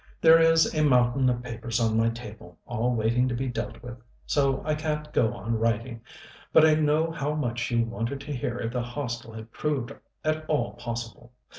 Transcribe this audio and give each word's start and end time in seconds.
"There 0.19 0.39
is 0.39 0.73
a 0.73 0.83
mountain 0.83 1.29
of 1.29 1.43
papers 1.43 1.79
on 1.79 1.95
my 1.95 2.09
table, 2.09 2.57
all 2.65 2.95
waiting 2.95 3.27
to 3.27 3.35
be 3.35 3.47
dealt 3.49 3.83
with, 3.83 4.01
so 4.25 4.63
I 4.65 4.73
can't 4.73 5.13
go 5.13 5.31
on 5.31 5.59
writing; 5.59 6.01
but 6.51 6.65
I 6.65 6.73
know 6.73 7.11
how 7.11 7.35
much 7.35 7.69
you 7.69 7.83
wanted 7.85 8.19
to 8.21 8.35
hear 8.35 8.57
if 8.57 8.73
the 8.73 8.81
Hostel 8.81 9.31
had 9.33 9.51
proved 9.51 9.93
at 10.25 10.43
all 10.47 10.73
possible. 10.73 11.33